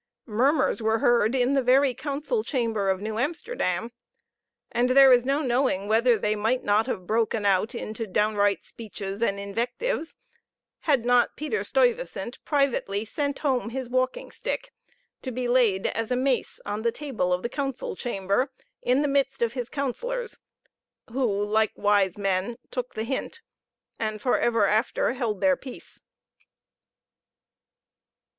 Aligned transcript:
Murmurs 0.25 0.81
were 0.81 0.97
heard 0.97 1.35
in 1.35 1.53
the 1.53 1.61
very 1.61 1.93
council 1.93 2.43
chamber 2.43 2.89
of 2.89 3.01
New 3.01 3.19
Amsterdam; 3.19 3.91
and 4.71 4.89
there 4.89 5.11
is 5.13 5.25
no 5.25 5.43
knowing 5.43 5.87
whether 5.87 6.17
they 6.17 6.35
might 6.35 6.63
not 6.63 6.87
have 6.87 7.05
broken 7.05 7.45
out 7.45 7.75
into 7.75 8.07
downright 8.07 8.65
speeches 8.65 9.21
and 9.21 9.39
invectives, 9.39 10.15
had 10.79 11.05
not 11.05 11.35
Peter 11.37 11.63
Stuyvesant 11.63 12.43
privately 12.43 13.05
sent 13.05 13.37
home 13.37 13.69
his 13.69 13.89
walking 13.89 14.31
stick 14.31 14.71
to 15.21 15.31
be 15.31 15.47
laid 15.47 15.85
as 15.85 16.09
a 16.09 16.17
mace 16.17 16.59
on 16.65 16.81
the 16.81 16.91
table 16.91 17.31
of 17.31 17.43
the 17.43 17.47
council 17.47 17.95
chamber, 17.95 18.51
in 18.81 19.03
the 19.03 19.07
midst 19.07 19.43
of 19.43 19.53
his 19.53 19.69
counsellors, 19.69 20.39
who, 21.11 21.43
like 21.45 21.73
wise 21.75 22.17
men, 22.17 22.57
took 22.71 22.95
the 22.95 23.03
hint, 23.03 23.39
and 23.99 24.19
for 24.19 24.35
ever 24.39 24.65
after 24.65 25.13
held 25.13 25.41
their 25.41 25.55
peace. 25.55 26.01